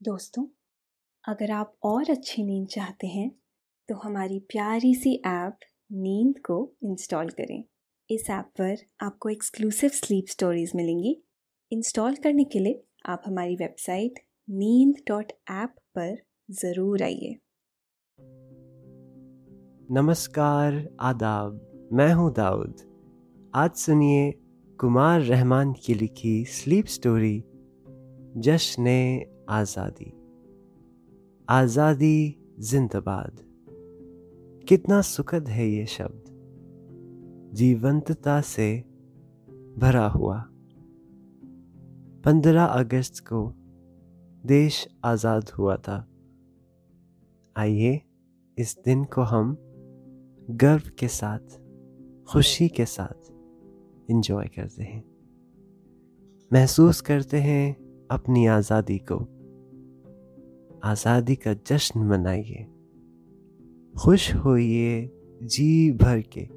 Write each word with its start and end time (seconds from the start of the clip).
दोस्तों, 0.00 0.44
अगर 1.24 1.50
आप 1.50 1.72
और 1.82 2.10
अच्छी 2.10 2.42
नींद 2.44 2.66
चाहते 2.66 3.06
हैं 3.06 3.30
तो 3.88 3.94
हमारी 3.94 4.38
प्यारी 4.40 4.94
सी 4.94 5.14
ऐप 5.26 5.58
नींद 5.92 6.38
को 6.38 6.56
इंस्टॉल 6.84 7.28
करें। 7.30 7.62
इस 8.10 8.28
ऐप 8.30 8.50
पर 8.60 8.76
आपको 9.00 9.28
एक्सक्लूसिव 9.28 9.90
स्लीप 9.90 10.26
स्टोरीज 10.26 10.72
मिलेंगी। 10.76 11.16
इंस्टॉल 11.72 12.16
करने 12.16 12.44
के 12.44 12.58
लिए 12.58 12.82
आप 13.06 13.22
हमारी 13.26 13.56
वेबसाइट 13.56 14.18
नींद 14.48 15.02
डॉट 15.08 15.32
ऐप 15.50 15.74
पर 15.94 16.16
ज़रूर 16.50 17.02
आइए। 17.02 17.36
नमस्कार, 19.90 20.88
आदाब। 21.00 21.88
मैं 21.92 22.12
हूँ 22.12 22.32
दाऊद। 22.32 22.76
आज 23.54 23.70
सुनिए 23.76 24.30
कुमार 24.78 25.20
रहमान 25.22 25.72
की 25.86 25.94
लिखी 25.94 26.44
स्लीप 26.50 26.86
स्टोरी, 26.86 27.38
जश्न 28.40 28.84
आज़ादी। 29.48 30.12
आज़ादी 31.48 32.36
जिंदाबाद। 32.58 33.36
कितना 34.68 35.00
सुखद 35.00 35.48
है 35.48 35.68
ये 35.68 35.86
शब्द। 35.86 36.24
जीवंतता 37.54 38.40
से 38.40 38.84
भरा 39.78 40.08
हुआ। 40.08 40.38
पंद्रह 42.24 42.64
अगस्त 42.64 43.20
को 43.20 43.54
देश 44.46 44.88
आज़ाद 45.04 45.50
हुआ 45.50 45.76
था। 45.76 46.08
आइए 47.56 48.02
इस 48.58 48.76
दिन 48.84 49.04
को 49.04 49.22
हम 49.22 49.56
गर्व 50.50 50.90
के 50.98 51.08
साथ, 51.08 51.60
खुशी 52.24 52.68
के 52.68 52.86
साथ 52.86 53.32
इंजॉय 54.10 54.46
करते 54.46 54.82
हैं। 54.82 55.04
महसूस 56.52 57.00
करते 57.00 57.36
हैं 57.36 57.76
अपनी 58.10 58.46
आज़ादी 58.46 58.98
को। 58.98 59.35
आज़ादी 60.86 61.36
का 61.36 61.54
जश्न 61.54 62.00
मनाइए। 62.00 62.66
खुश 63.98 64.34
होइए 64.34 65.12
जी 65.42 65.92
भर 65.92 66.20
के। 66.20 66.48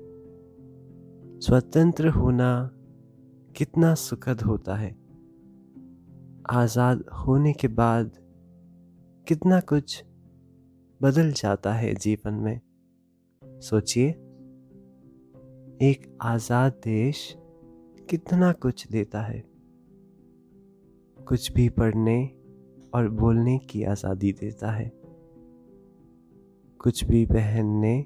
स्वतंत्र 1.40 2.08
होना 2.08 2.72
कितना 3.58 3.94
सुखद 3.95 4.42
होता 4.42 4.76
है। 4.76 4.92
आज़ाद 6.50 7.00
होने 7.00 7.53
के 7.53 7.68
बाद 7.68 8.12
कितना 9.28 9.59
कुछ 9.59 10.06
बदल 11.02 11.31
जाता 11.31 11.73
है 11.73 11.96
जीवन 11.96 12.34
में। 12.34 12.62
सोचिए, 13.44 14.09
एक 15.81 16.18
आज़ाद 16.22 16.72
देश 16.72 17.38
कितना 18.09 18.52
कुछ 18.52 18.88
देता 18.88 19.22
है। 19.22 19.44
कुछ 21.28 21.52
भी 21.52 21.70
पढ़ने 21.70 22.39
और 22.94 23.09
बोलने 23.09 23.58
की 23.58 23.84
आज़ादी 23.84 24.32
देता 24.32 24.72
है। 24.72 24.92
कुछ 26.80 27.04
भी 27.04 27.26
पहनने 27.26 28.02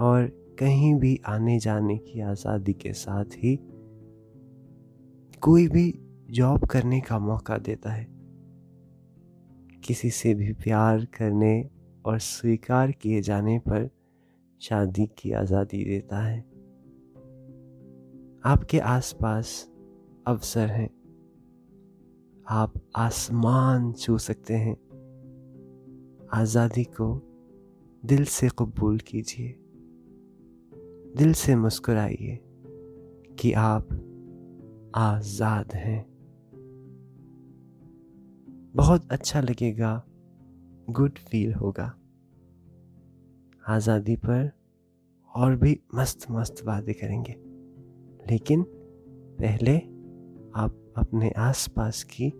और 0.00 0.26
कहीं 0.58 0.94
भी 0.94 1.20
आने 1.26 1.58
जाने 1.58 1.96
की 1.98 2.20
आज़ादी 2.20 2.72
के 2.72 2.92
साथ 2.92 3.24
ही 3.24 3.56
कोई 5.42 5.68
भी 5.68 5.98
जॉब 6.30 6.64
करने 6.64 7.00
का 7.00 7.18
मौका 7.18 7.58
देता 7.58 7.90
है। 7.90 8.06
किसी 9.84 10.10
से 10.10 10.34
भी 10.34 10.52
प्यार 10.52 11.04
करने 11.04 11.70
और 12.04 12.18
स्वीकार 12.18 12.90
किए 12.92 13.20
जाने 13.22 13.58
पर 13.58 13.90
शादी 14.60 15.06
की 15.18 15.32
आज़ादी 15.32 15.84
देता 15.84 16.18
है। 16.18 16.40
आपके 18.44 18.78
आसपास 18.78 19.70
अवसर 20.26 20.66
हैं। 20.66 20.99
आप 22.50 22.72
आसमान 22.96 23.92
छू 23.92 24.18
सकते 24.18 24.54
हैं। 24.54 24.76
आज़ादी 26.32 26.84
को 26.84 27.22
दिल 28.04 28.24
से 28.24 28.48
कबूल 28.58 28.98
कीजिए। 28.98 29.54
दिल 31.16 31.32
से 31.32 31.56
मुस्कुराइए 31.56 32.38
कि 33.38 33.52
आप 33.52 33.88
आज़ाद 34.94 35.72
हैं। 35.74 36.06
बहुत 38.76 39.12
अच्छा 39.12 39.40
लगेगा 39.40 40.04
गुड 40.90 41.18
फील 41.18 41.54
होगा। 41.54 41.94
आज़ादी 43.68 44.16
पर 44.16 44.52
और 45.34 45.56
भी 45.56 45.80
मस्त 45.94 46.26
मस्त 46.30 46.64
बातें 46.64 46.94
करेंगे। 46.94 47.32
लेकिन 48.30 48.62
पहले 49.40 49.76
आप 50.54 50.76
अपने 50.96 51.30
आसपास 51.30 52.02
की 52.02 52.39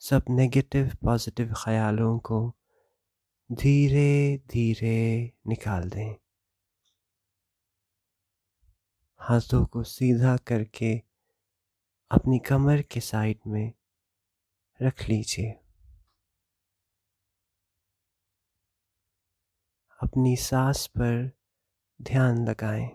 सब 0.00 0.24
नेगेटिव 0.30 0.86
पॉजिटिव 1.04 1.54
ख्यालों 1.64 2.18
को 2.18 2.52
धीरे 3.52 4.38
धीरे 4.46 5.32
निकाल 5.46 5.90
दें। 5.90 6.14
हाथों 9.18 9.66
को 9.66 9.82
सीधा 9.82 10.36
करके 10.36 11.02
अपनी 12.10 12.38
कमर 12.38 12.82
के 12.82 13.00
साइड 13.00 13.38
में 13.46 13.72
रख 14.82 15.08
लीजिए। 15.08 15.50
अपनी 20.02 20.36
सांस 20.36 20.86
पर 20.86 21.32
ध्यान 22.02 22.48
लगाएँ। 22.48 22.90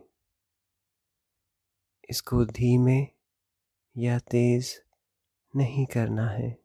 इसको 2.10 2.46
धीमे 2.46 3.08
या 3.98 4.20
तेज 4.20 4.84
नहीं 5.56 5.86
करना 5.86 6.30
है। 6.30 6.65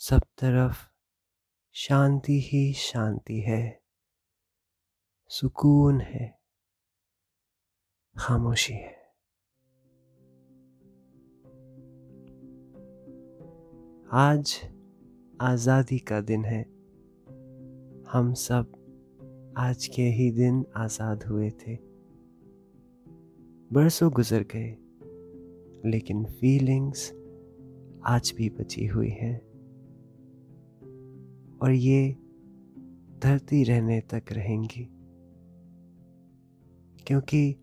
सब 0.00 0.18
तरफ़ 0.18 0.76
शांति 1.72 2.40
ही 2.40 2.72
शांति 2.72 3.40
है। 3.40 3.82
सुकून 5.28 6.00
है। 6.00 6.38
खामोशी 8.18 8.72
है। 8.72 8.96
आज 14.12 14.60
आज़ादी 15.40 15.98
का 15.98 16.20
दिन 16.20 16.44
है। 16.44 16.62
हम 18.08 18.34
सब 18.34 18.72
आज 19.56 19.86
के 19.86 20.02
ही 20.02 20.30
दिन 20.30 20.66
आज़ाद 20.76 21.24
हुए 21.24 21.50
थे। 21.50 21.76
बरसों 23.72 24.12
गुजर 24.12 24.42
गए, 24.42 24.70
लेकिन 25.90 26.24
फीलिंग्स 26.24 27.12
आज 28.04 28.34
भी 28.36 28.50
बची 28.50 28.86
हुई 28.86 29.10
हैं। 29.10 29.47
और 31.62 31.72
ये 31.72 32.16
धरती 33.18 33.64
रहने 33.64 34.00
तक 34.00 34.22
रहेंगी। 34.32 34.88
क्योंकि 37.06 37.56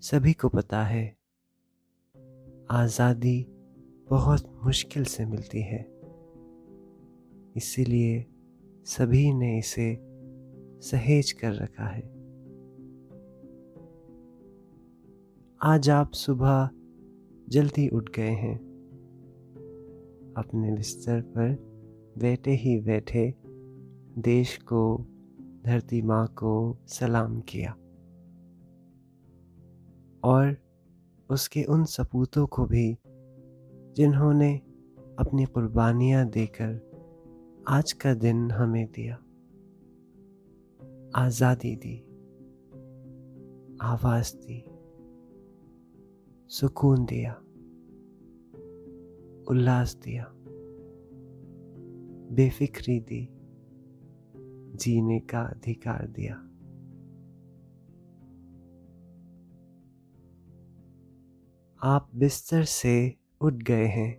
सभी 0.00 0.32
को 0.32 0.48
पता 0.48 0.84
है, 0.84 1.16
आज़ादी 2.70 3.46
बहुत 4.10 4.60
मुश्किल 4.64 5.04
से 5.04 5.26
मिलती 5.26 5.60
है। 5.60 6.00
इसीलिए 7.56 8.26
सभी 8.84 9.34
ने 9.34 9.58
इसे 9.58 9.98
सहेज 10.80 11.32
कर 11.32 11.52
रखा 11.52 11.86
है। 11.86 12.20
आज 15.62 15.90
आप 15.90 16.12
सुबह 16.12 16.70
जल्दी 17.48 17.88
उठ 17.88 18.10
गए 18.16 18.30
हैं। 18.30 18.58
अपने 20.36 20.72
बिस्तर 20.72 21.20
पर 21.20 21.69
बैठे 22.20 22.50
ही 22.50 22.80
बैठे 22.80 23.34
देश 24.18 24.56
को, 24.56 25.06
धरती 25.64 26.02
माँ 26.02 26.26
को 26.26 26.78
सलाम 26.86 27.40
किया। 27.40 27.72
और 30.24 30.56
उसके 31.30 31.64
उन 31.64 31.84
सपूतों 31.84 32.46
को 32.46 32.64
भी, 32.64 32.98
जिन्होंने 33.96 34.56
अपनी 35.18 35.44
कुर्बानियाँ 35.44 36.28
देकर 36.28 36.90
आज 37.68 37.92
का 37.92 38.14
दिन 38.14 38.50
हमें 38.50 38.86
दिया। 38.86 39.14
आज़ादी 41.16 41.76
दी, 41.76 41.98
आवाज़ 43.82 44.36
दी, 44.36 44.64
सुकून 46.48 47.04
दिया, 47.04 47.34
उल्लास 49.50 49.96
दिया। 50.04 50.34
बेफिक्री 52.30 53.00
दी, 53.00 53.28
जीने 54.76 55.20
का 55.20 55.40
अधिकार 55.40 56.06
दिया। 56.06 56.34
आप 61.82 62.10
बिस्तर 62.14 62.64
से 62.64 63.16
उठ 63.40 63.54
गए 63.54 63.84
हैं 63.84 64.16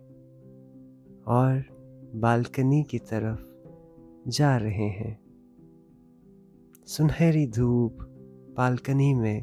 और 1.26 1.64
बालकनी 2.14 2.82
की 2.82 2.98
तरफ़ 2.98 3.40
जा 4.30 4.56
रहे 4.56 4.88
हैं। 4.88 5.20
सुनहरी 6.86 7.46
धूप 7.46 7.98
बालकनी 8.56 9.14
में 9.14 9.42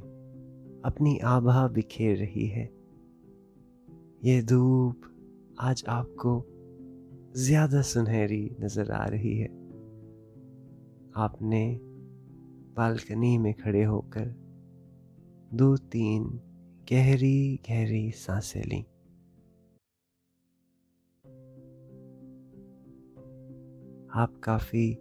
अपनी 0.86 1.18
आभा 1.18 1.68
बिखेर 1.68 2.18
रही 2.18 2.48
है। 2.48 2.66
ये 4.24 4.42
धूप 4.42 5.02
आज 5.60 5.84
आपको 5.90 6.46
ज़्यादा 7.38 7.82
सुनहरी 7.82 8.58
नज़र 8.62 8.92
आ 8.92 9.06
रही 9.06 9.38
है। 9.38 9.48
आपने 11.16 11.80
बालकनी 12.78 13.38
में 13.38 13.54
खड़े 13.54 13.84
होकर 13.84 14.26
दो 15.54 15.78
तीन 15.78 16.24
गहरी 16.92 17.60
गहरी 17.70 18.12
साँसें 18.12 18.64
ली। 18.64 18.82
आप 24.14 24.42
काफ़ी 24.44 24.94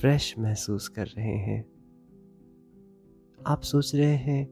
फ्रेश 0.00 0.34
महसूस 0.38 0.88
कर 0.88 1.06
रहे 1.06 1.36
हैं। 1.36 1.60
आप 3.46 3.62
सोच 3.62 3.94
रहे 3.94 4.16
हैं, 4.16 4.48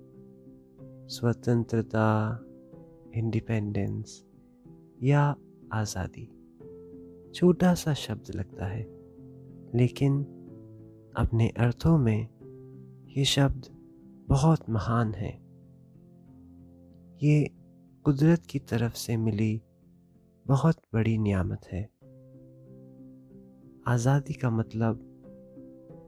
स्वतंत्रता, 1.08 2.38
इंडिपेंडेंस 3.16 4.24
या 5.02 5.36
आज़ादी। 5.72 6.35
छोटा 7.34 7.74
सा 7.74 7.94
शब्द 7.94 8.34
लगता 8.34 8.66
है। 8.66 8.82
लेकिन 9.74 10.24
अपने 11.16 11.48
अर्थों 11.48 11.98
में 11.98 12.28
ये 13.18 13.24
शब्द 13.24 13.66
बहुत 14.28 14.70
महान 14.70 15.14
है। 15.14 15.46
ये 17.22 17.50
कुदरत 18.04 18.46
की 18.46 18.58
तरफ़ 18.58 18.94
से 18.94 19.16
मिली 19.16 19.62
बहुत 20.46 20.76
बड़ी 20.94 21.18
नियामत 21.18 21.60
है। 21.72 21.90
आज़ादी 23.86 24.32
का 24.32 24.50
मतलब 24.50 25.12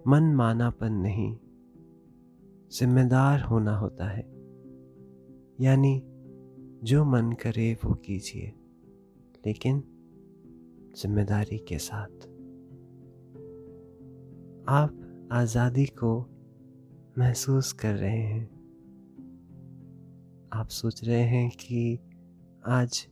मन 0.06 0.22
मानापन 0.22 0.92
नहीं, 0.92 1.36
जिम्मेदार 2.70 3.40
होना 3.40 3.78
होता 3.78 4.08
है। 4.08 4.22
यानी 5.60 6.02
जो 6.84 7.04
मन 7.04 7.32
करे 7.32 7.74
वो 7.74 7.94
कीजिए। 7.94 8.52
लेकिन 9.46 9.97
ज़िम्मेदारी 10.96 11.58
के 11.58 11.78
साथ। 11.78 12.26
आप 14.68 15.28
आज़ादी 15.32 15.86
को 15.86 16.20
महसूस 17.18 17.72
कर 17.72 17.94
रहे 17.94 18.16
हैं। 18.16 18.44
आप 20.52 20.68
सोच 20.68 21.04
रहे 21.04 21.22
हैं 21.22 21.50
कि 21.50 21.98
आज 22.66 23.08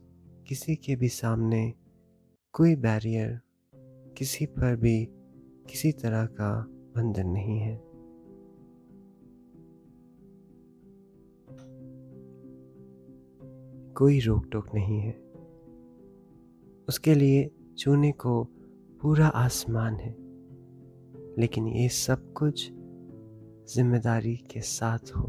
किसी 0.47 0.75
के 0.75 0.95
भी 0.95 1.07
सामने 1.07 1.73
कोई 2.53 2.75
बैरियर 2.75 3.39
किसी 4.17 4.45
पर 4.45 4.75
भी 4.75 5.05
किसी 5.69 5.91
तरह 5.91 6.25
का 6.25 6.67
बंधन 6.95 7.27
नहीं 7.27 7.59
है। 7.59 7.87
कोई 13.93 14.19
रोक 14.19 14.45
टोक 14.51 14.67
नहीं 14.75 14.99
है। 14.99 15.11
उसके 16.89 17.15
लिए 17.15 17.51
चूने 17.77 18.11
को 18.11 18.43
पूरा 19.01 19.27
आसमान 19.27 19.95
है। 19.95 20.15
लेकिन 21.39 21.67
ये 21.67 21.89
सब 21.89 22.33
कुछ 22.33 22.71
ज़िम्मेदारी 23.75 24.35
के 24.35 24.61
साथ 24.61 24.99
हो। 24.99 25.23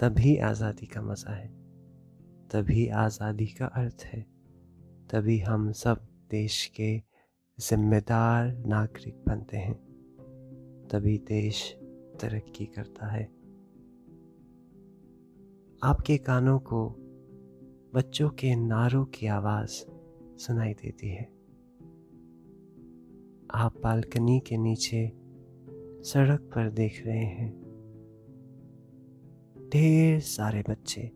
तभी 0.00 0.36
आज़ादी 0.36 0.86
का 0.86 1.02
मज़ा 1.02 1.34
है। 1.34 1.48
तभी 2.50 2.88
आज़ादी 2.88 3.46
का 3.46 3.66
अर्थ 3.66 4.02
है। 4.04 4.26
तभी 5.10 5.38
हम 5.38 5.72
सब 5.72 6.08
देश 6.30 6.66
के 6.66 6.98
जिम्मेदार 7.60 8.56
नागरिक 8.66 9.24
बनते 9.28 9.56
हैं। 9.56 9.74
तभी 10.92 11.18
देश 11.18 11.76
तरक्की 12.20 12.66
करता 12.66 13.06
है। 13.06 13.24
आपके 15.82 16.18
कानों 16.18 16.58
को 16.58 16.96
बच्चों 17.94 18.30
के 18.30 18.56
नारों 18.56 19.04
की 19.04 19.26
आवाज़ 19.26 19.99
सुनाई 20.40 20.74
देती 20.74 21.08
है। 21.08 21.24
आप 23.54 23.80
बालकनी 23.84 24.40
के 24.40 24.56
नीचे 24.56 25.12
सड़क 26.02 26.40
पर 26.40 26.70
देख 26.70 27.06
रहे 27.06 27.24
हैं। 27.24 27.60
ढेर 29.72 30.20
सारे 30.20 30.64
बच्चे 30.70 31.12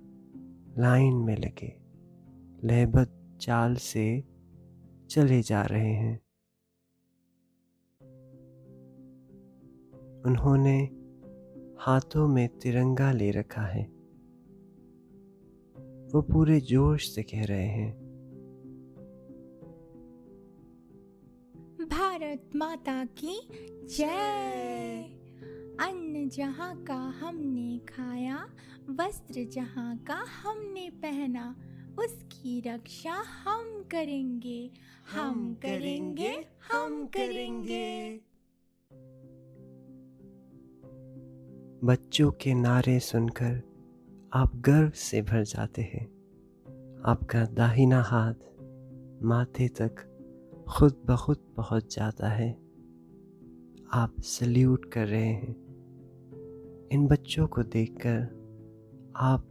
लाइन 0.78 1.14
में 1.14 1.37
लगे 1.37 1.76
लहबत 2.64 3.38
चाल 3.40 3.75
से 3.75 4.25
चले 5.11 5.43
जा 5.43 5.62
रहे 5.62 5.93
हैं। 5.93 6.21
उन्होंने 10.26 10.81
हाथों 11.78 12.28
में 12.28 12.49
तिरंगा 12.49 13.12
ले 13.12 13.31
रखा 13.31 13.62
है। 13.62 13.85
वो 16.12 16.23
पूरे 16.23 16.61
जोश 16.61 17.14
से 17.14 17.23
कह 17.23 17.45
रहे 17.45 17.66
हैं 17.66 18.03
भारत 22.35 22.57
माता 22.57 23.05
की 23.05 23.49
जय। 23.97 25.03
अन्न 25.81 26.29
जहाँ 26.29 26.85
का 26.85 26.95
हमने 26.95 27.79
खाया, 27.79 28.49
वस्त्र 28.91 29.45
जहाँ 29.45 29.99
का 29.99 30.14
हमने 30.14 30.91
पहना, 30.91 31.57
उसकी 31.99 32.61
रक्षा 32.61 33.12
हम 33.12 33.85
करेंगे। 33.91 34.71
हम 35.12 35.55
करेंगे 35.55 36.47
हम 36.73 37.07
करेंगे। 37.07 38.21
बच्चों 41.87 42.31
के 42.31 42.55
नारे 42.55 43.00
सुनकर 43.00 43.62
आप 44.33 44.57
गर्व 44.57 44.91
से 44.91 45.23
भर 45.23 45.43
जाते 45.43 45.83
हैं। 45.83 46.07
आपका 47.05 47.45
दाहिना 47.45 48.03
हाथ 48.03 48.35
माथे 49.23 49.69
तक 49.69 50.13
खुद 50.68 51.02
ब 51.06 51.16
खुद 51.16 51.37
पहुँच 51.56 51.97
जाता 51.97 52.28
है। 52.28 52.52
आप 53.92 54.14
सल्यूट 54.21 54.92
कर 54.92 55.06
रहे 55.06 55.26
हैं। 55.26 55.52
इन 56.92 57.06
बच्चों 57.06 57.47
को 57.47 57.62
देखकर 57.62 58.44
आप 59.16 59.49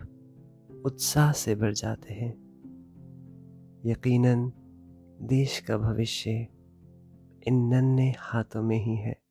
उत्साह 0.85 1.31
से 1.31 1.55
भर 1.55 1.73
जाते 1.73 2.13
हैं। 2.13 2.33
यकीनन, 3.85 4.51
देश 5.21 5.59
का 5.59 5.77
भविष्य 5.77 6.47
इन 7.47 7.53
नन्हे 7.53 8.13
हाथों 8.17 8.63
में 8.63 8.77
ही 8.77 8.95
है। 8.95 9.21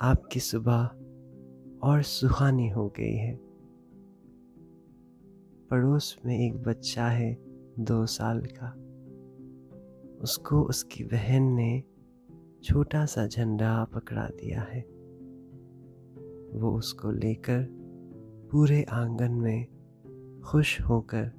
आपकी 0.00 0.40
सुबह 0.40 0.84
और 1.88 2.02
सुहानी 2.02 2.68
हो 2.68 2.88
गई 2.88 3.16
है। 3.16 3.40
पड़ोस 5.70 6.18
में 6.26 6.38
एक 6.38 6.62
बच्चा 6.62 7.06
है 7.06 7.38
दो 7.78 8.06
साल 8.06 8.40
का। 8.40 8.87
उसको 10.20 10.62
उसकी 10.62 11.04
बहन 11.04 11.42
ने 11.42 11.82
छोटा 12.62 13.06
सा 13.06 13.26
झंडा 13.26 13.84
पकड़ा 13.84 14.26
दिया 14.26 14.62
है। 14.62 14.80
वो 16.60 16.78
उसको 16.78 17.10
लेकर 17.10 17.68
पूरे 18.52 18.82
आँगन 18.82 19.32
में 19.32 19.66
खुश 20.44 20.80
होकर 20.80 21.32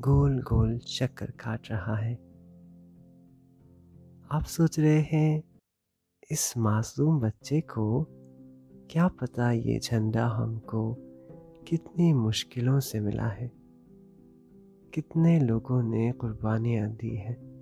गोल 0.00 0.42
गोल 0.42 0.78
चक्कर 0.78 1.30
काट 1.30 1.70
रहा 1.70 1.96
है। 1.96 2.14
आप 4.30 4.42
सोच 4.42 4.80
रहे 4.80 5.00
हैं, 5.00 5.42
इस 6.30 6.54
मासूम 6.58 7.20
बच्चे 7.20 7.60
को 7.60 8.06
क्या 8.90 9.08
पता 9.08 9.52
ये 9.52 9.78
झंडा 9.78 10.26
हमको 10.26 10.96
कितनी 11.68 12.12
मुश्किलों 12.12 12.80
से 12.80 13.00
मिला 13.00 13.26
है। 13.26 13.52
कितने 14.94 15.40
लोगों 15.40 15.82
ने 15.82 16.12
कुर्बानियाँ 16.12 16.90
दी 16.90 17.16
हैं। 17.16 17.54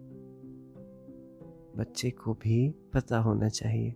बच्चे 1.76 2.10
को 2.10 2.34
भी 2.34 2.70
पता 2.70 3.18
होना 3.18 3.48
चाहिए। 3.48 3.94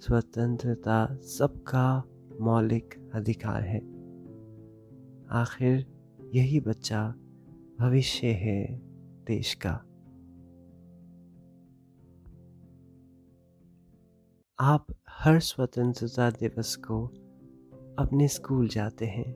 स्वतंत्रता 0.00 1.16
सबका 1.16 2.04
मौलिक 2.40 3.10
अधिकार 3.14 3.62
है। 3.62 3.78
आखिर 5.30 5.86
यही 6.34 6.60
बच्चा 6.60 7.14
भविष्य 7.80 8.26
है 8.26 8.80
देश 9.24 9.54
का। 9.54 9.72
आप 14.60 14.86
हर 15.08 15.40
स्वतंत्रता 15.40 16.30
दिवस 16.30 16.76
को 16.76 17.06
अपने 17.98 18.28
स्कूल 18.28 18.68
जाते 18.68 19.06
हैं। 19.06 19.34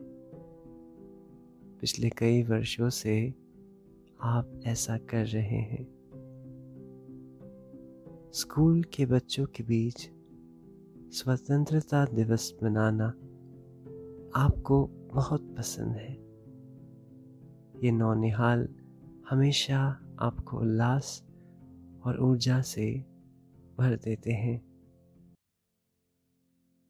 पिछले 1.81 2.09
कई 2.09 2.43
वर्षों 2.43 2.89
से 2.89 3.33
आप 4.21 4.61
ऐसा 4.65 4.97
कर 4.97 5.25
रहे 5.25 5.61
हैं। 5.61 5.96
स्कूल 8.37 8.83
के 8.83 9.05
बच्चों 9.05 9.45
के 9.45 9.63
बीच 9.63 10.09
स्वतंत्रता 11.15 12.05
दिवस 12.05 12.53
मनाना 12.63 13.07
आपको 14.35 14.87
बहुत 14.87 15.55
पसंद 15.57 15.95
है। 15.95 16.13
ये 17.83 17.91
नौनिहाल 17.91 18.69
हमेशा 19.29 19.99
आपको 20.19 20.57
उल्लास 20.57 21.23
और 22.03 22.17
ऊर्जा 22.21 22.61
से 22.61 23.05
भर 23.77 23.95
देते 23.95 24.31
हैं। 24.31 24.65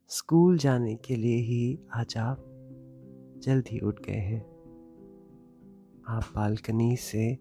स्कूल 0.08 0.58
जाने 0.58 0.96
के 0.96 1.16
लिए 1.16 1.38
ही 1.38 1.80
आज 1.94 2.18
आप 2.18 2.44
जल्दी 3.38 3.80
उठ 3.80 4.06
गए 4.06 4.14
हैं। 4.14 4.46
आप 6.08 6.24
बालकनी 6.36 6.96
से 6.96 7.34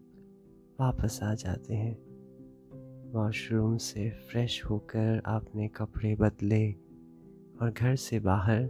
वापस 0.81 1.21
आ 1.23 1.35
जाते 1.35 1.75
हैं। 1.75 2.06
वॉशरूम 3.17 3.77
से 3.77 4.11
फ्रेश 4.11 4.65
होकर 4.65 5.23
आपने 5.27 5.69
कपड़े 5.69 6.15
बदले 6.15 6.73
और 7.63 7.71
घर 7.71 7.97
से 7.97 8.21
बाहर 8.21 8.63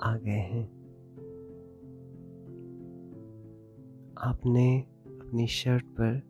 आ 0.00 0.16
गए 0.16 0.30
हैं। 0.30 0.64
आपने 4.18 4.80
अपनी 5.06 5.46
शर्ट 5.46 5.84
पर 5.84 6.20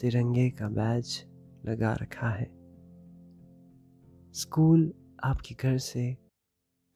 तिरंगे 0.00 0.50
का 0.50 0.68
बैज 0.68 1.24
लगा 1.66 1.92
रखा 1.92 2.28
है। 2.28 2.50
स्कूल 4.32 4.94
आपके 5.24 5.54
घर 5.54 5.78
से 5.78 6.16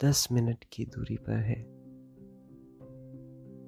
दस 0.05 0.29
मिनट 0.33 0.65
की 0.73 0.85
दूरी 0.85 1.17
पर 1.17 1.37
है। 1.37 1.63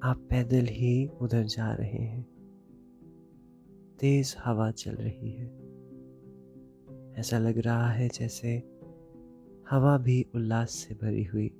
आप 0.02 0.26
पैदल 0.30 0.66
ही 0.66 1.06
उधर 1.06 1.42
जा 1.42 1.72
रहे 1.74 2.04
हैं। 2.04 2.22
तेज 4.00 4.36
हवा 4.44 4.70
चल 4.70 4.94
रही 4.94 5.32
है। 5.32 5.61
ऐसा 7.16 7.38
लग 7.38 7.58
रहा 7.58 7.90
है 7.90 8.08
जैसे 8.08 8.56
हवा 9.70 9.98
भी 9.98 10.26
उल्लास 10.34 10.70
से 10.70 10.94
भरी 10.94 11.24
हुई 11.24 11.50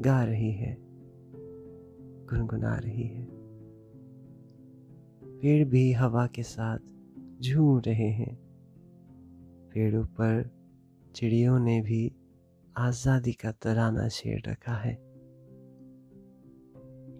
गा 0.00 0.24
रही 0.24 0.52
है, 0.52 0.76
गुनगुना 2.26 2.76
रही 2.76 3.02
है। 3.02 3.28
पेड़ 5.24 5.68
भी 5.68 5.92
हवा 5.92 6.26
के 6.26 6.42
साथ 6.42 6.78
झूम 7.42 7.78
रहे 7.78 8.08
हैं। 8.10 8.34
पेड़ों 9.74 10.04
पर 10.04 10.50
चिड़ियों 11.14 11.58
ने 11.58 11.80
भी 11.80 12.12
आज़ादी 12.76 13.32
का 13.32 13.52
तराना 13.52 14.08
छेड़ 14.08 14.40
रखा 14.48 14.74
है। 14.74 14.94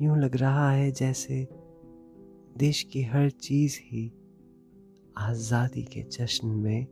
यूँ 0.02 0.18
लग 0.18 0.36
रहा 0.36 0.70
है 0.70 0.90
जैसे 0.90 1.48
देश 2.58 2.82
की 2.82 3.02
हर 3.02 3.30
चीज़ 3.30 3.78
ही 3.82 4.12
आज़ादी 5.18 5.82
के 5.82 6.02
जश्न 6.02 6.48
में 6.48 6.86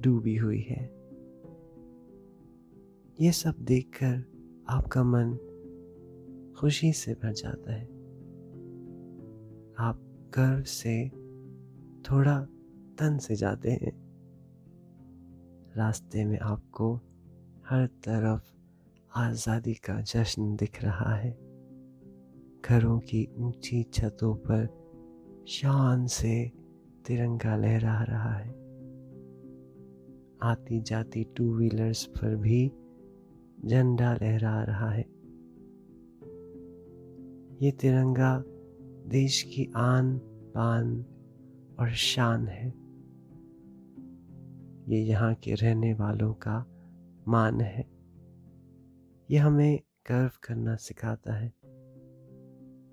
डूबी 0.00 0.36
हुई 0.36 0.60
है। 0.60 0.94
ये 3.20 3.32
सब 3.32 3.54
देखकर 3.60 4.24
आपका 4.68 5.02
मन 5.04 5.36
खुशी 6.58 6.92
से 6.92 7.14
भर 7.14 7.32
जाता 7.32 7.72
है। 7.72 7.84
आप 9.78 10.00
गर्व 10.38 10.62
से, 10.62 11.08
थोड़ा 12.10 12.40
तन 12.98 13.18
से 13.18 13.36
जाते 13.36 13.70
हैं। 13.70 13.92
रास्ते 15.76 16.24
में 16.24 16.38
आपको 16.38 16.94
हर 17.66 17.86
तरफ़ 17.86 18.52
आज़ादी 19.18 19.74
का 19.74 20.00
जश्न 20.00 20.56
दिख 20.56 20.84
रहा 20.84 21.14
है। 21.14 21.30
घरों 22.64 22.98
की 22.98 23.28
ऊँची 23.36 23.82
छतों 23.82 24.34
पर 24.34 24.66
शान 25.48 26.06
से 26.06 26.63
तिरंगा 27.06 27.56
लहरा 27.56 28.02
रहा 28.02 28.34
है। 28.34 28.48
आती 30.42 30.80
जाती 30.80 31.24
टू 31.24 31.56
व्हीलर्स 31.56 32.04
पर 32.06 32.36
भी 32.36 32.68
झंडा 33.66 34.14
लहरा 34.14 34.62
रहा 34.64 34.90
है। 34.90 35.04
ये 37.62 37.70
तिरंगा 37.70 38.44
देश 39.08 39.42
की 39.42 39.72
आन 39.76 40.16
बान 40.54 41.04
और 41.80 41.90
शान 41.90 42.48
है। 42.48 42.68
ये 44.88 45.00
यहाँ 45.00 45.34
के 45.34 45.54
रहने 45.54 45.94
वालों 45.94 46.34
का 46.34 46.66
मान 47.28 47.60
है। 47.60 47.84
ये 49.30 49.38
हमें 49.38 49.80
गर्व 50.10 50.30
करना 50.42 50.76
सिखाता 50.76 51.34
है। 51.34 51.52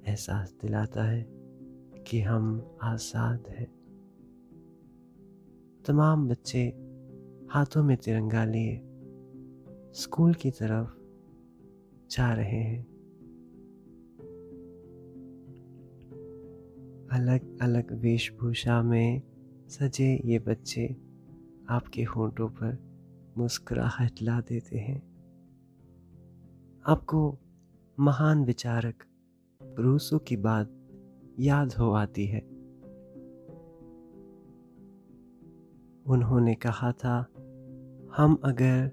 एहसास 0.07 0.55
दिलाता 0.61 1.03
है 1.03 1.25
कि 2.07 2.21
हम 2.21 2.77
आज़ाद 2.81 3.43
हैं। 3.47 3.80
तमाम 5.85 6.27
बच्चे 6.27 6.67
हाथों 7.51 7.83
में 7.83 7.97
तिरंगा 7.97 8.45
लिए 8.45 8.81
स्कूल 9.93 10.33
की 10.33 10.51
तरफ़ 10.51 10.89
जा 12.11 12.33
रहे 12.33 12.59
हैं। 12.59 12.85
अलग 17.11 17.59
अलग 17.61 18.01
वेशभूषा 18.01 18.83
में 18.83 19.21
सजे 19.67 20.21
ये 20.25 20.39
बच्चे 20.39 20.97
आपके 21.69 22.03
होठों 22.03 22.49
पर 22.49 22.77
मुस्कुराहट 23.37 24.11
ला 24.21 24.41
देते 24.41 24.77
हैं। 24.77 25.11
आपको 26.85 27.37
महान 27.99 28.45
विचारक 28.45 29.03
रूसो 29.79 30.19
की 30.19 30.37
बात 30.37 30.87
याद 31.39 31.73
हो 31.73 31.91
आती 31.91 32.27
है। 32.27 32.50
उन्होंने 36.05 36.53
कहा 36.55 36.91
था, 36.93 37.17
हम 38.17 38.39
अगर 38.43 38.91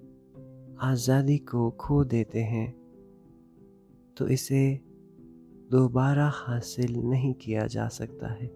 आज़ादी 0.83 1.39
को 1.39 1.71
खो 1.71 2.05
देते 2.05 2.43
हैं 2.43 2.69
तो 4.17 4.29
इसे 4.29 4.63
दोबारा 5.71 6.29
हासिल 6.35 6.97
नहीं 7.01 7.33
किया 7.35 7.67
जा 7.67 7.89
सकता 7.91 8.33
है। 8.33 8.47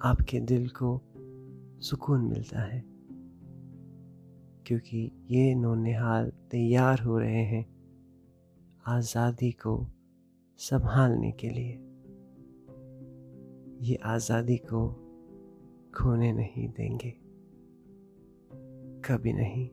आपके 0.00 0.40
दिल 0.40 0.68
को 0.68 1.00
सुकून 1.80 2.24
मिलता 2.24 2.60
है, 2.60 2.82
क्योंकि 4.66 5.10
ये 5.30 5.54
नौनिहाल 5.54 6.30
तैयार 6.50 7.00
हो 7.00 7.18
रहे 7.18 7.42
हैं 7.44 7.64
आज़ादी 8.88 9.50
को 9.52 9.76
संभालने 10.60 11.30
के 11.32 11.48
लिए। 11.50 11.72
ये 13.82 13.98
आज़ादी 14.06 14.56
को 14.64 14.86
खोने 15.96 16.32
नहीं 16.32 16.68
देंगे। 16.68 17.10
कभी 19.00 19.32
नहीं। 19.32 19.70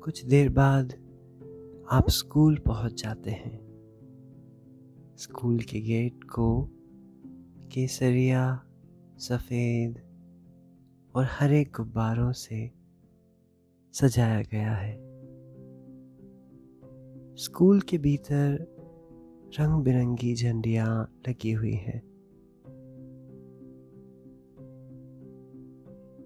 कुछ 0.00 0.24
देर 0.24 0.48
बाद 0.48 0.92
आप 1.90 2.04
स्कूल 2.08 2.58
पहुँच 2.58 3.02
जाते 3.02 3.30
हैं। 3.30 3.60
स्कूल 5.16 5.58
के 5.58 5.80
गेट 5.80 6.24
को 6.24 6.68
केसरिया, 7.72 8.64
सफ़ेद 9.18 9.98
और 11.14 11.26
हरे 11.30 11.64
गुब्बारों 11.64 12.32
से 12.32 12.70
सजाया 13.92 14.42
गया 14.42 14.72
है। 14.72 14.94
स्कूल 17.34 17.80
के 17.80 17.98
भीतर 17.98 18.79
रंग 19.58 19.84
बिरंगी 19.84 20.34
झंडियाँ 20.34 21.20
लगी 21.28 21.52
हुई 21.52 21.72
हैं। 21.72 22.02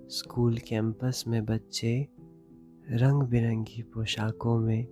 स्कूल 0.08 0.58
कैंपस 0.58 1.24
में 1.28 1.44
बच्चे 1.44 2.08
रंग 2.90 3.22
बिरंगी 3.22 3.82
पोशाकों 3.82 4.58
में 4.58 4.86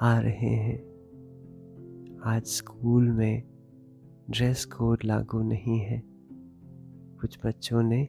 आ 0.00 0.18
रहे 0.18 0.50
हैं। 0.50 0.78
आज 2.24 2.44
स्कूल 2.44 3.10
में 3.10 3.42
ड्रेस 4.30 4.64
कोड 4.64 4.98
लागू 5.04 5.42
नहीं 5.42 5.78
है। 5.78 6.02
कुछ 7.20 7.38
बच्चों 7.46 7.82
ने 7.82 8.08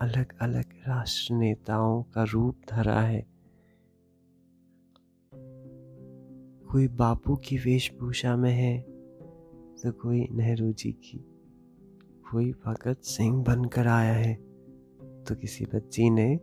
अलग 0.00 0.38
अलग 0.40 0.64
राष्ट्र 0.88 1.34
नेताओं 1.34 2.02
का 2.02 2.24
रूप 2.24 2.56
धरा 2.70 3.00
है। 3.00 3.26
कोई 6.72 6.88
बापू 6.88 7.36
की 7.36 7.56
वेशभूषा 7.56 8.36
में 8.36 8.52
है 8.52 8.91
तो 9.82 9.92
कोई 9.92 10.28
नेहरू 10.30 10.72
जी 10.72 10.92
की 10.92 11.18
कोई 12.32 12.52
भगत 12.52 12.98
सिंह 13.02 13.44
बनकर 13.44 13.86
आया 13.86 14.14
है। 14.14 14.34
तो 15.24 15.34
किसी 15.34 15.64
बच्ची 15.64 16.10
ने 16.10 16.40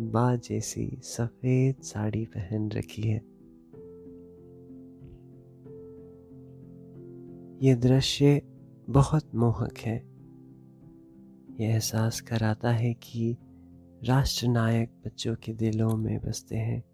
बा 0.00 0.36
जैसी 0.36 1.00
सफ़ेद 1.02 1.76
साड़ी 1.82 2.24
पहन 2.24 2.70
रखी 2.70 3.02
है। 3.02 3.18
ये 7.68 7.74
दृश्य 7.74 8.42
बहुत 8.90 9.34
मोहक 9.34 9.78
है। 9.78 9.96
यह 11.60 11.74
एहसास 11.74 12.20
कराता 12.20 12.70
है 12.70 12.94
कि 12.94 13.36
राष्ट्र 14.04 14.48
नायक 14.48 14.90
बच्चों 15.06 15.34
के 15.34 15.52
दिलों 15.52 15.96
में 15.96 16.20
बसते 16.20 16.56
हैं। 16.56 16.84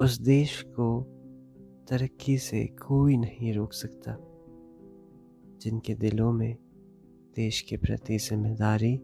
उस 0.00 0.20
देश 0.20 0.62
को 0.62 1.15
तरक्की 1.90 2.38
से 2.38 2.66
कोई 2.66 3.16
नहीं 3.16 3.54
रोक 3.54 3.72
सकता, 3.72 4.16
जिनके 5.60 5.94
दिलों 5.94 6.32
में 6.32 6.56
देश 7.36 7.60
के 7.60 7.76
प्रति 7.76 8.18
ज़िम्मेदारी 8.18 8.96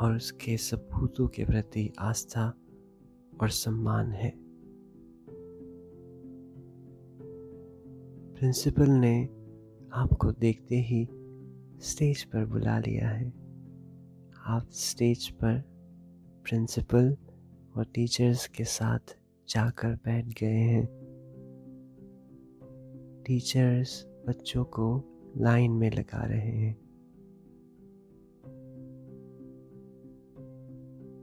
और 0.00 0.16
उसके 0.16 0.56
सपूतों 0.56 1.28
के 1.28 1.44
प्रति 1.44 1.92
आस्था 1.98 2.46
और 3.40 3.48
सम्मान 3.48 4.12
है। 4.12 4.32
प्रिंसिपल 8.34 8.90
ने 8.90 9.24
आपको 9.92 10.32
देखते 10.32 10.76
ही 10.76 11.08
स्टेज 11.80 12.24
पर 12.24 12.44
बुला 12.44 12.78
लिया 12.78 13.08
है। 13.08 13.28
आप 14.46 14.68
स्टेज 14.70 15.28
पर 15.28 15.60
प्रिंसिपल 16.44 17.16
और 17.76 17.84
टीचर्स 17.84 18.46
के 18.46 18.64
साथ 18.64 19.16
जाकर 19.48 19.94
बैठ 19.94 20.26
गए 20.26 20.56
हैं। 20.56 20.97
टीचर्स 23.28 24.06
बच्चों 24.28 24.64
को 24.64 25.04
लाइन 25.36 25.72
में 25.72 25.90
लगा 25.90 26.24
रहे 26.24 26.50
हैं। 26.50 26.80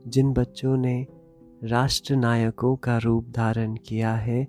जिन 0.08 0.32
बच्चों 0.32 0.76
ने 0.76 1.06
राष्ट्र 1.64 2.16
नायकों 2.16 2.76
का 2.76 2.98
रूप 2.98 3.28
धारण 3.28 3.76
किया 3.76 4.14
है, 4.14 4.44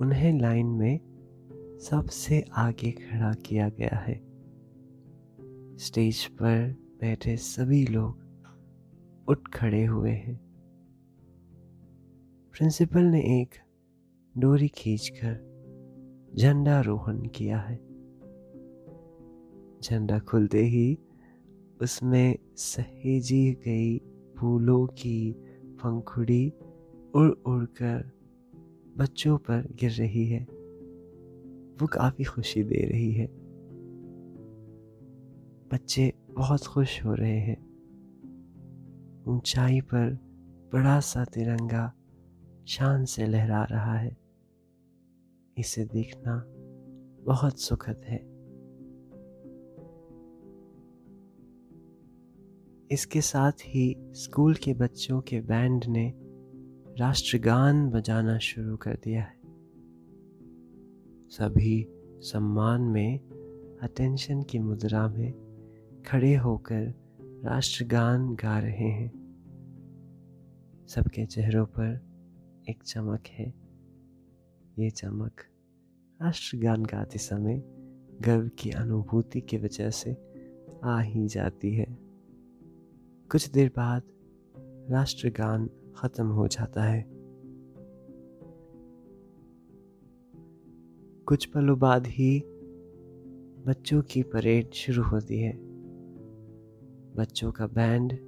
उन्हें 0.00 0.40
लाइन 0.40 0.66
में 0.66 1.00
सबसे 1.80 2.44
आगे 2.52 2.92
खड़ा 2.92 3.34
किया 3.34 3.68
गया 3.68 3.96
है। 3.96 4.20
स्टेज 5.76 6.26
पर 6.26 6.76
बैठे 7.00 7.36
सभी 7.36 7.86
लोग 7.86 8.18
उठ 9.28 9.48
खड़े 9.54 9.84
हुए 9.84 10.10
हैं। 10.10 10.40
प्रिंसिपल 12.52 13.02
ने 13.02 13.42
एक 13.42 13.50
डोरी 14.38 14.68
खींचकर 14.68 15.47
झंडा 16.38 16.80
रोहन 16.80 17.26
किया 17.26 17.58
है। 17.58 17.76
झंडा 19.82 20.18
खुलते 20.18 20.62
ही 20.62 20.98
उसमें 21.82 22.38
सहेजी 22.56 23.52
गई 23.52 23.98
फूलों 24.38 24.86
की 24.86 25.32
पंखुड़ी 25.64 26.52
उड़ 27.14 27.30
उड़ 27.46 27.64
कर 27.64 28.10
बच्चों 28.96 29.38
पर 29.38 29.74
गिर 29.80 29.90
रही 29.90 30.26
है। 30.26 30.44
वो 31.80 31.86
काफ़ी 31.86 32.24
खुशी 32.24 32.62
दे 32.62 32.88
रही 32.92 33.12
है। 33.12 33.26
बच्चे 35.72 36.12
बहुत 36.30 36.66
खुश 36.66 37.04
हो 37.04 37.14
रहे 37.14 37.38
हैं। 37.38 37.68
ऊंचाई 39.28 39.80
पर 39.80 40.18
बड़ा 40.72 41.00
सा 41.00 41.24
तिरंगा 41.24 41.94
शान 42.66 43.04
से 43.04 43.26
लहरा 43.26 43.64
रहा 43.64 43.94
है। 43.94 44.17
इसे 45.58 45.84
देखना 45.84 46.44
बहुत 47.24 47.60
सुखद 47.60 47.96
है। 47.98 48.38
इसके 52.90 53.20
साथ 53.20 53.52
ही 53.52 53.96
स्कूल 53.98 54.54
के 54.54 54.74
बच्चों 54.74 55.20
के 55.20 55.40
बैंड 55.40 55.84
ने 55.84 56.12
राष्ट्रगान 56.98 57.90
बजाना 57.90 58.38
शुरू 58.38 58.76
कर 58.76 58.94
दिया 58.94 59.22
है। 59.22 59.38
सभी 61.28 61.86
सम्मान 62.20 62.82
में 62.82 63.18
अटेंशन 63.82 64.42
की 64.42 64.58
मुद्रा 64.58 65.08
में 65.08 65.32
खड़े 66.06 66.34
होकर 66.34 66.94
राष्ट्रगान 67.44 68.34
गा 68.34 68.58
रहे 68.58 68.90
हैं। 68.90 69.28
सबके 70.88 71.26
चेहरों 71.26 71.66
पर 71.66 72.08
एक 72.68 72.82
चमक 72.82 73.22
है। 73.28 73.68
ये 74.78 74.90
चमक 74.90 75.32
राष्ट्रगान 76.22 76.82
गाते 76.82 77.18
समय 77.18 77.62
गर्व 78.20 78.50
की 78.58 78.70
अनुभूति 78.70 79.40
की 79.40 79.56
वजह 79.56 79.90
से 79.90 80.16
आ 80.84 81.00
ही 81.00 81.28
जाती 81.28 81.74
है। 81.74 81.86
कुछ 83.30 83.50
देर 83.50 83.68
बाद 83.76 84.02
राष्ट्रगान 84.90 85.70
खत्म 85.96 86.26
हो 86.26 86.48
जाता 86.48 86.82
है। 86.82 87.06
कुछ 91.24 91.46
पलों 91.46 91.78
बाद 91.78 92.06
ही 92.06 92.42
बच्चों 93.66 94.02
की 94.02 94.22
परेड 94.22 94.72
शुरू 94.72 95.02
होती 95.02 95.38
है। 95.38 95.58
बच्चों 97.16 97.52
का 97.52 97.66
बैंड 97.66 98.18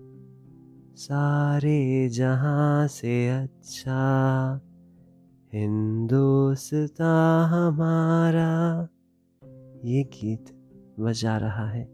सारे 0.96 2.08
जहाँ 2.08 2.88
से 2.88 3.28
अच्छा 3.28 4.60
हिंदुस्ता 5.52 7.44
हमारा। 7.46 8.88
ये 9.84 10.02
गीत 10.02 10.44
बजा 11.00 11.36
रहा 11.36 11.70
है। 11.70 11.84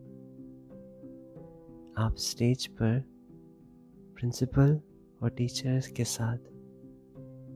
आप 1.98 2.14
स्टेज 2.16 2.66
पर 2.66 3.00
प्रिंसिपल 4.16 4.80
और 5.22 5.30
टीचर्स 5.30 5.88
के 5.88 6.04
साथ 6.04 6.38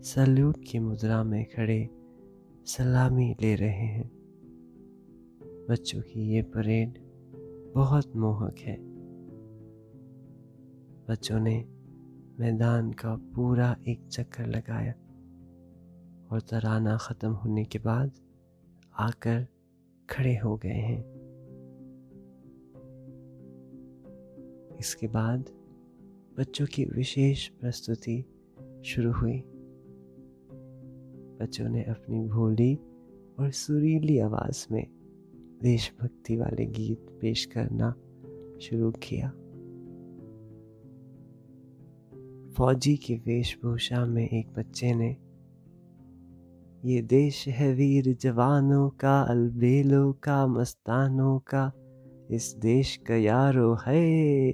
सल्यूट 0.02 0.56
की 0.70 0.78
मुद्रा 0.78 1.24
में 1.24 1.44
खड़े 1.44 1.90
सलामी 2.66 3.36
ले 3.40 3.54
रहे 3.54 3.68
हैं। 3.68 4.10
बच्चों 5.68 6.02
की 6.02 6.30
ये 6.32 6.42
परेड 6.42 6.98
बहुत 7.74 8.16
मोहक 8.16 8.58
है। 8.58 8.78
बच्चों 11.08 11.40
ने 11.40 11.64
मैदान 12.40 12.92
का 12.92 13.16
पूरा 13.16 13.76
एक 13.88 14.06
चक्कर 14.08 14.46
लगाया। 14.46 14.94
और 16.30 16.40
तराना 16.40 16.96
ख़त्म 16.96 17.30
होने 17.30 17.64
के 17.64 17.78
बाद 17.78 18.12
आकर 18.98 19.46
खड़े 20.10 20.36
हो 20.36 20.56
गए 20.56 20.68
हैं। 20.68 21.20
इसके 24.80 25.08
बाद 25.08 25.50
बच्चों 26.38 26.66
की 26.66 26.84
विशेष 26.84 27.48
प्रस्तुति 27.48 28.24
शुरू 28.84 29.12
हुई। 29.12 29.42
बच्चों 31.40 31.68
ने 31.68 31.84
अपनी 31.84 32.28
भोली 32.28 32.74
और 33.38 33.50
सुरीली 33.50 34.18
आवाज़ 34.18 34.66
में 34.70 34.86
देशभक्ति 35.62 36.36
वाले 36.36 36.66
गीत 36.66 37.06
पेश 37.20 37.44
करना 37.44 37.90
शुरू 38.60 38.90
किया। 38.90 39.30
फौजी 42.50 42.96
की 42.96 43.14
वेशभूषा 43.14 44.06
में 44.06 44.28
एक 44.28 44.52
बच्चे 44.52 44.94
ने 44.94 45.16
ये 46.84 47.02
देश 47.02 47.48
है 47.48 47.74
वीर 47.74 48.16
जवानों 48.20 48.90
का, 48.90 49.22
अलबेलों 49.22 50.12
का, 50.12 50.46
मस्तानों 50.46 51.38
का। 51.38 51.72
इस 52.30 52.54
देश 52.58 52.96
का 52.96 53.16
यारो 53.16 53.78
है, 53.86 54.50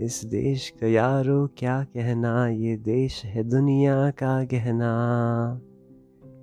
इस 0.00 0.24
देश 0.24 0.70
का 0.70 0.86
यारो 0.86 1.46
क्या 1.46 1.84
कहना? 1.84 2.48
ये 2.48 2.76
देश 2.76 3.24
है 3.24 3.44
दुनिया 3.44 4.10
का 4.10 4.44
गहना, 4.44 5.60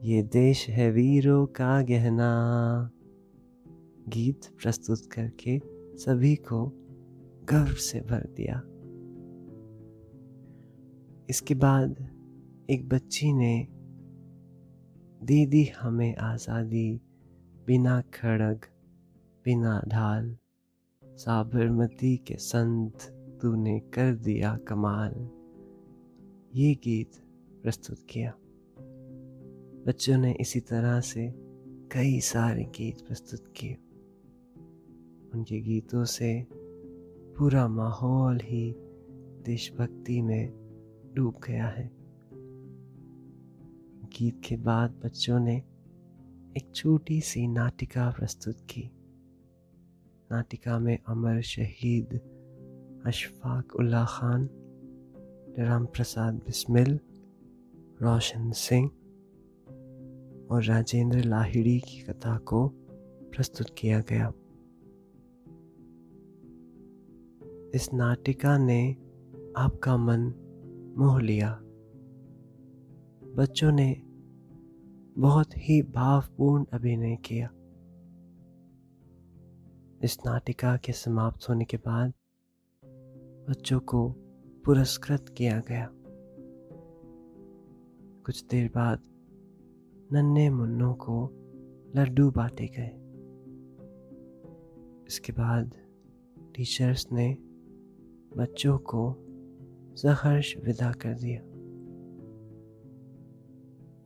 ये 0.04 0.24
देश 0.24 0.70
है 0.70 0.92
वीरों 0.92 1.46
का 1.46 1.82
गहना। 1.82 2.32
गीत 4.10 4.42
प्रस्तुत 4.62 5.06
करके 5.06 5.62
सभी 5.98 6.36
को 6.36 6.66
गर्व 7.50 7.74
से 7.74 8.00
भर 8.00 8.28
दिया। 8.38 8.62
इसके 11.30 11.56
बाद 11.56 12.10
एक 12.70 12.90
बच्ची 12.90 13.34
ने 13.34 13.79
दीदी 15.24 15.66
हमें 15.66 16.16
आज़ादी, 16.16 17.02
बिना 17.68 18.02
खड़ग, 18.02 18.66
बिना 19.46 19.82
ढाल, 19.88 20.38
साबरमती 21.04 22.18
के 22.18 22.36
संत 22.36 23.02
तूने 23.42 23.80
कर 23.80 24.16
दिया 24.16 24.58
कमाल। 24.58 25.12
ये 26.56 26.76
गीत 26.76 27.12
प्रस्तुत 27.64 27.98
किया। 28.10 28.34
बच्चों 29.88 30.18
ने 30.18 30.36
इसी 30.42 30.60
तरह 30.60 31.00
से 31.00 31.34
कई 31.92 32.20
सारे 32.20 32.64
गीत 32.64 33.02
प्रस्तुत 33.08 33.54
किए। 33.56 33.74
उनके 35.34 35.62
गीतों 35.62 36.06
से 36.06 36.48
पूरा 37.38 37.68
माहौल 37.68 38.40
ही 38.44 38.76
देशभक्ति 39.46 40.22
में 40.22 40.52
डूब 41.16 41.36
गया 41.48 41.68
है। 41.68 41.99
गीत 44.18 44.42
के 44.46 44.58
बाद 44.58 45.02
बच्चों 45.06 45.40
ने 45.40 45.58
एक 46.58 46.72
छोटी 46.76 47.22
सी 47.22 47.48
नाटिका 47.48 48.12
प्रस्तुत 48.12 48.56
की। 48.62 48.92
नाटिका 50.32 50.80
में 50.80 51.00
अमर 51.08 51.42
शहीद 51.42 52.14
अशफाक 53.06 53.76
उल्ला 53.76 54.06
खान, 54.06 54.50
राम 55.60 55.86
प्रसाद 55.86 56.34
बिस्मिल, 56.34 57.00
रोशन 58.02 58.52
सिंह 58.52 58.90
और 60.52 60.64
राजेंद्र 60.64 61.24
लाहिड़ी 61.24 61.80
की 61.80 62.02
कथा 62.02 62.38
को 62.38 62.68
प्रस्तुत 63.32 63.68
किया 63.78 64.00
गया। 64.00 64.34
इस 67.76 67.90
नाटिका 67.94 68.58
ने 68.58 68.96
आपका 69.58 69.98
मन 69.98 70.34
मोह 70.98 71.22
लिया। 71.22 71.62
बच्चों 73.40 73.72
ने 73.72 74.02
बहुत 75.22 75.50
ही 75.58 75.82
भावपूर्ण 75.82 76.66
अभिनय 76.74 77.16
किया। 77.16 77.50
इस 80.04 80.18
नाटिका 80.26 80.78
के 80.78 80.92
समाप्त 80.92 81.50
होने 81.50 81.66
के 81.66 81.78
बाद 81.78 82.14
बच्चों 83.50 83.80
को 83.80 84.10
पुरस्कृत 84.66 85.26
किया 85.38 85.60
गया। 85.60 85.90
कुछ 88.26 88.46
देर 88.46 88.70
बाद 88.76 89.00
नन्हे 90.12 90.50
मुन्नों 90.50 90.94
को 90.94 91.30
लड्डू 91.96 92.32
बांटे 92.32 92.68
गए। 92.68 92.92
इसके 95.08 95.34
बाद 95.34 95.76
टीचर्स 96.56 97.12
ने 97.12 97.38
बच्चों 98.38 98.78
को 98.78 99.16
सहर्ष 99.96 100.58
विदा 100.58 100.92
कर 100.92 101.14
दिया। 101.14 101.49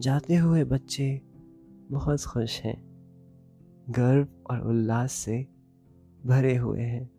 जाते 0.04 0.36
हुए 0.36 0.64
बच्चे 0.64 1.22
बहुत 1.92 2.22
खुश 2.22 2.62
हैं। 2.62 2.84
गर्व 3.90 4.28
और 4.50 4.62
उल्लास 4.62 5.12
से 5.12 5.48
भरे 6.26 6.56
हुए 6.56 6.82
हैं। 6.82 7.10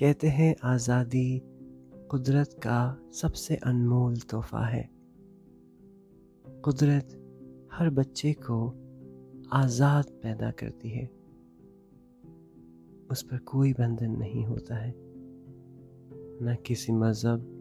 कहते 0.00 0.26
हैं, 0.26 0.56
आज़ादी 0.64 1.42
कुदरत 2.10 2.50
का 2.52 2.98
सबसे 3.12 3.56
अनमोल 3.56 4.16
तोहफा 4.16 4.64
है। 4.66 4.90
कुदरत 6.46 7.08
हर 7.72 7.90
बच्चे 7.90 8.32
को 8.32 8.70
आज़ाद 9.52 10.04
पैदा 10.04 10.50
करती 10.50 10.88
है। 10.88 11.06
उस 13.10 13.22
पर 13.22 13.38
कोई 13.38 13.72
बंधन 13.72 14.10
नहीं 14.10 14.44
होता 14.44 14.76
है। 14.76 14.94
न 16.42 16.56
किसी 16.66 16.92
मज़हब 16.92 17.55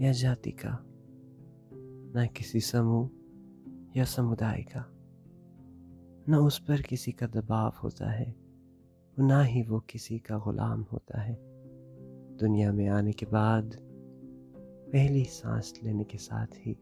या 0.00 0.12
जाति 0.12 0.50
का, 0.50 0.84
न 2.16 2.28
किसी 2.36 2.60
समूह 2.60 3.10
या 3.96 4.04
समुदाय 4.04 4.62
का, 4.62 4.84
न 6.28 6.34
उस 6.34 6.58
पर 6.58 6.82
किसी 6.82 7.12
का 7.12 7.26
दबाव 7.26 7.72
होता 7.82 8.10
है, 8.10 8.34
ना 9.18 9.42
ही 9.42 9.62
वो 9.62 9.80
किसी 9.80 10.18
का 10.18 10.38
गुलाम 10.38 10.82
होता 10.82 11.20
है। 11.20 11.38
दुनिया 12.36 12.72
में 12.72 12.88
आने 12.88 13.12
के 13.12 13.26
बाद 13.26 13.76
पहली 14.92 15.24
सांस 15.24 15.72
लेने 15.84 16.04
के 16.04 16.18
साथ 16.18 16.46
ही 16.46 16.72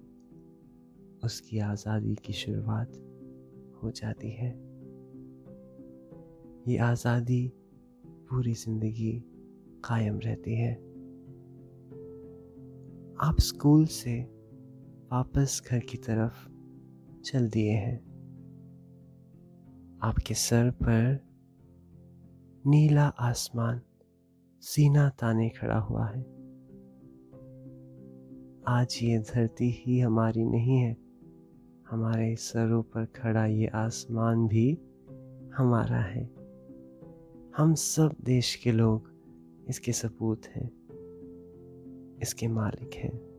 उसकी 1.24 1.58
आज़ादी 1.58 2.14
की 2.14 2.32
शुरुआत 2.32 2.92
हो 3.82 3.90
जाती 3.90 4.30
है। 4.30 4.50
ये 6.68 6.78
आज़ादी 6.78 7.52
पूरी 8.06 8.52
ज़िंदगी 8.52 9.24
कायम 9.84 10.18
रहती 10.18 10.54
है। 10.54 10.85
आप 13.20 13.36
स्कूल 13.40 13.86
से 13.86 14.22
वापस 15.12 15.62
घर 15.70 15.78
की 15.78 15.96
तरफ़ 15.98 16.48
चल 17.20 17.48
दिए 17.48 17.70
हैं। 17.70 17.98
आपके 20.02 20.34
सर 20.34 20.70
पर 20.70 21.26
नीला 22.66 23.06
आसमान, 23.06 23.80
सीना 24.60 25.08
ताने 25.08 25.48
खड़ा 25.48 25.78
हुआ 25.78 26.06
है। 26.06 26.20
आज 28.68 28.98
ये 29.02 29.18
धरती 29.18 29.70
ही 29.70 30.00
हमारी 30.00 30.44
नहीं 30.44 30.76
है, 30.76 30.96
हमारे 31.90 32.36
सरों 32.36 32.82
पर 32.82 33.04
खड़ा 33.04 33.46
ये 33.46 33.66
आसमान 33.66 34.48
भी 34.48 34.78
हमारा 35.56 36.00
है। 36.00 36.34
हम 37.56 37.74
सब 37.74 38.14
देश 38.24 38.54
के 38.54 38.72
लोग 38.72 39.10
इसके 39.68 39.92
सपूत 39.92 40.46
हैं। 40.46 40.85
इसके 42.22 42.48
मालिक 42.48 42.94
हैं। 42.94 43.36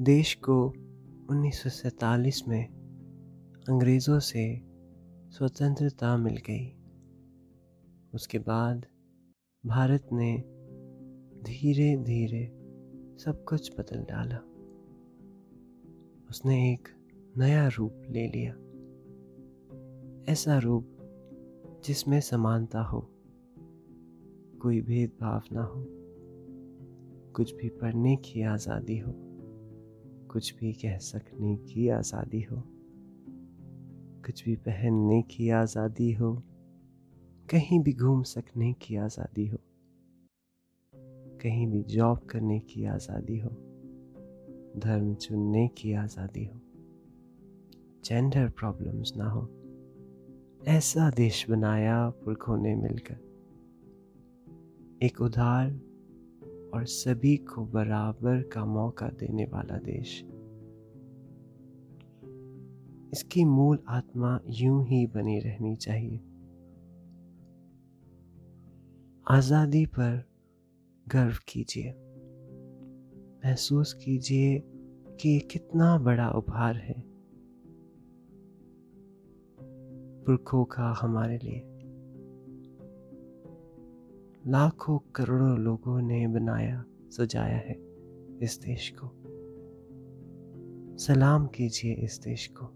देश 0.00 0.34
को 0.34 0.68
1947 1.30 2.48
में 2.48 2.66
अंग्रेज़ों 3.68 4.18
से 4.18 4.60
स्वतंत्रता 5.30 6.16
मिल 6.16 6.36
गई। 6.36 6.76
उसके 8.14 8.38
बाद 8.38 8.86
भारत 9.66 10.08
ने 10.12 10.44
धीरे 11.42 11.96
धीरे 11.96 12.46
सब 13.18 13.44
कुछ 13.44 13.80
बदल 13.80 14.02
डाला। 14.02 14.38
उसने 16.30 16.72
एक 16.72 16.88
नया 17.36 17.68
रूप 17.68 18.02
ले 18.10 18.28
लिया। 18.28 18.52
ऐसा 20.32 20.58
रूप 20.58 20.96
जिसमें 21.84 22.20
समानता 22.20 22.82
हो। 22.82 23.17
कोई 24.62 24.80
भेदभाव 24.80 25.42
ना 25.52 25.62
हो। 25.62 25.84
कुछ 27.36 27.54
भी 27.54 27.68
पढ़ने 27.68 28.16
की 28.16 28.42
आज़ादी 28.42 28.98
हो। 28.98 29.12
कुछ 30.32 30.54
भी 30.54 30.72
कह 30.72 30.98
सकने 30.98 31.56
की 31.56 31.88
आज़ादी 31.88 32.42
हो। 32.42 32.62
कुछ 34.26 34.44
भी 34.44 34.56
पहनने 34.56 35.22
की 35.22 35.50
आज़ादी 35.50 36.12
हो। 36.12 36.42
कहीं 37.50 37.80
भी 37.80 37.92
घूम 37.92 38.22
सकने 38.22 38.72
की 38.72 38.96
आज़ादी 38.96 39.46
हो। 39.46 39.58
कहीं 41.42 41.66
भी 41.66 41.82
जॉब 41.82 42.18
करने 42.18 42.60
की 42.60 42.84
आज़ादी 42.84 43.38
हो। 43.38 43.50
धर्म 44.78 45.14
चुनने 45.14 45.68
की 45.68 45.92
आज़ादी 45.92 46.44
हो। 46.44 46.60
जेंडर 48.04 48.48
प्रॉब्लम्स 48.48 49.12
ना 49.16 49.30
हो। 49.30 49.48
ऐसा 50.68 51.10
देश 51.10 51.50
बनाया 51.50 52.10
पुरखों 52.10 52.56
ने 52.56 52.74
मिलकर। 52.74 53.27
एक 55.02 55.20
उदार 55.20 55.70
और 56.74 56.84
सभी 56.84 57.36
को 57.36 57.66
बराबर 57.66 58.42
का 58.42 58.64
मौका 58.64 59.08
देने 59.08 59.44
वाला 59.44 59.78
देश। 59.78 60.24
इसकी 63.12 63.44
मूल 63.44 63.78
आत्मा 63.88 64.40
यूँ 64.46 64.86
ही 64.86 65.06
बनी 65.06 65.38
रहनी 65.38 65.76
चाहिए। 65.76 66.16
आज़ादी 69.28 69.86
पर 69.86 70.24
गर्व 71.08 71.34
कीजिए। 71.48 71.90
महसूस 73.46 73.92
कीजिए 73.92 74.62
कि 75.20 75.28
ये 75.28 75.38
कितना 75.38 75.98
बड़ा 75.98 76.30
उपहार 76.30 76.76
है। 76.76 77.04
पुरखों 80.24 80.64
का 80.64 80.98
हमारे 81.02 81.38
लिए। 81.38 81.77
लाखों 84.50 84.98
करोड़ों 84.98 85.58
लोगों 85.58 86.00
ने 86.00 86.26
बनाया, 86.26 86.84
सजाया 87.10 87.56
है 87.56 87.74
इस 88.42 88.60
देश 88.64 88.94
को। 89.02 89.10
सलाम 90.98 91.46
कीजिए 91.46 91.92
इस 91.94 92.20
देश 92.24 92.54
को। 92.58 92.68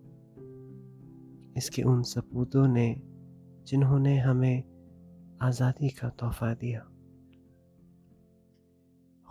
इसके 1.56 1.82
उन 1.82 2.02
सपूतों 2.02 2.68
ने, 2.68 3.02
जिन्होंने 3.66 4.18
हमें 4.18 4.64
आज़ादी 5.42 5.88
का 5.88 6.08
तोहफा 6.08 6.54
दिया। 6.54 6.88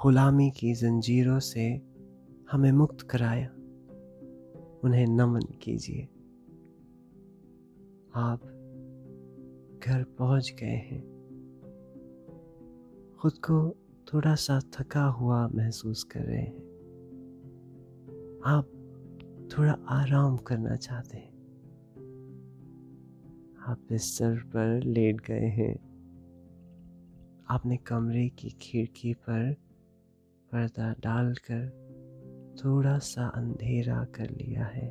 गुलामी 0.04 0.52
की 0.52 0.74
जंजीरों 0.74 1.40
से 1.40 1.82
हमें 2.52 2.72
मुक्त 2.72 3.02
कराया। 3.02 3.50
उन्हें 4.84 5.08
नमन 5.08 5.42
कीजिए। 5.42 6.04
आप 8.16 8.42
घर 9.84 10.04
पहुँच 10.04 10.56
गए 10.60 10.76
हैं। 10.76 11.11
खुद 13.22 13.34
को 13.34 13.76
थोड़ा 14.14 14.36
सा 14.36 14.60
थका 14.60 15.06
हुआ 15.06 15.48
महसूस 15.48 16.04
कर 16.04 16.20
रहे 16.20 16.42
हैं। 16.42 16.60
आप 18.46 18.66
थोड़ा 19.58 19.72
आराम 19.72 20.38
करना 20.38 20.76
चाहते 20.76 21.18
हैं। 21.18 21.34
आप 23.68 23.80
बिस्तर 23.90 24.38
पर 24.38 24.84
लेट 24.84 25.22
गए 25.22 25.46
हैं। 25.46 25.76
आपने 27.50 27.78
कमरे 27.78 28.30
की 28.30 28.50
खिड़की 28.50 29.14
पर 29.14 29.54
पर्दा 30.52 30.94
डालकर 30.94 31.70
थोड़ा 32.66 32.98
सा 32.98 33.28
अंधेरा 33.28 34.06
कर 34.06 34.30
लिया 34.30 34.66
है। 34.66 34.88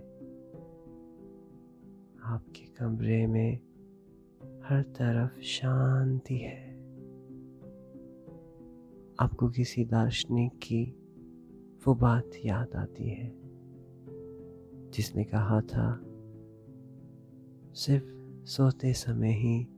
आपके 2.25 2.66
कमरे 2.66 3.27
में 3.27 3.57
हर 4.62 4.83
तरफ़ 4.83 5.40
शांति 5.40 6.37
है। 6.37 6.69
आपको 9.20 9.48
किसी 9.48 9.85
दार्शनिक 9.85 10.52
की 10.52 10.85
वो 11.87 11.94
बात 11.94 12.30
याद 12.44 12.76
आती 12.76 13.09
है। 13.09 13.33
जिसने 14.90 15.24
कहा 15.24 15.61
था, 15.61 16.00
सिर्फ़ 17.74 18.44
सोते 18.46 18.92
समय 18.92 19.33
ही 19.33 19.68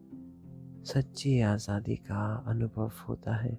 सच्ची 0.85 1.41
आज़ादी 1.41 1.97
का 1.97 2.45
अनुभव 2.47 2.93
होता 3.09 3.37
है, 3.37 3.59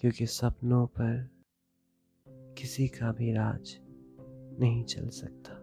क्योंकि 0.00 0.26
सपनों 0.26 0.86
पर 0.86 1.30
किसी 2.58 2.88
का 2.88 3.12
भी 3.12 3.32
राज 3.32 3.76
नहीं 4.60 4.84
चल 4.84 5.08
सकता। 5.08 5.60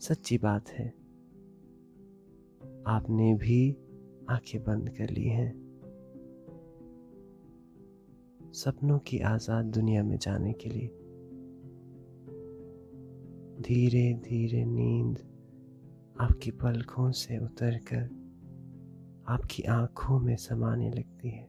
सच्ची 0.00 0.38
बात 0.38 0.68
है, 0.68 0.88
आपने 2.86 3.34
भी 3.34 3.76
आँखें 4.30 4.64
बंद 4.64 4.90
कर 4.90 5.10
ली 5.10 5.24
हैं। 5.24 5.69
सपनों 8.52 8.98
की 8.98 9.18
आज़ाद 9.18 9.64
दुनिया 9.64 10.02
में 10.02 10.18
जाने 10.18 10.52
के 10.52 10.68
लिए। 10.68 10.88
धीरे 13.62 14.14
धीरे 14.14 14.64
नींद 14.64 15.18
आपकी 16.20 16.50
पलकों 16.50 17.10
से 17.10 17.38
उतरकर 17.38 18.02
आपकी 19.28 19.62
आँखों 19.62 20.20
में 20.20 20.36
समाने 20.36 20.90
लगती 20.90 21.28
है। 21.28 21.44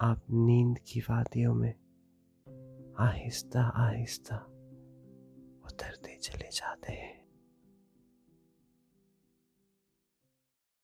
आप 0.00 0.22
नींद 0.30 0.78
की 0.78 1.00
वादियों 1.00 1.54
में 1.54 1.74
आहिस्ता 2.98 3.62
आहिस्ता 3.62 4.36
उतरते 5.66 6.16
चले 6.16 6.48
जाते 6.52 6.92
हैं। 6.92 6.99